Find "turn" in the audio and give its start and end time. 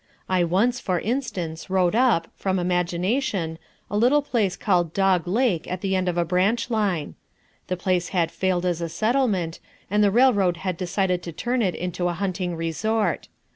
11.31-11.61